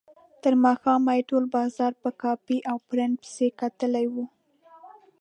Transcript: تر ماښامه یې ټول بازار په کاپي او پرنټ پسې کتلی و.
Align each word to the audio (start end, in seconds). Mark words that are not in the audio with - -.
تر 0.41 0.53
ماښامه 0.63 1.11
یې 1.17 1.27
ټول 1.29 1.43
بازار 1.55 1.91
په 2.03 2.09
کاپي 2.21 2.57
او 2.69 2.77
پرنټ 2.89 3.15
پسې 3.21 3.47
کتلی 3.61 4.05
و. 4.13 4.15